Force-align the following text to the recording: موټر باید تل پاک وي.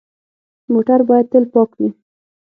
موټر 0.71 0.99
باید 1.09 1.25
تل 1.31 1.43
پاک 1.53 1.69
وي. 1.79 1.89